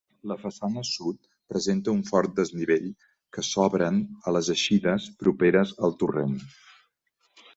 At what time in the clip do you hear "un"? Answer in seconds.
1.97-2.01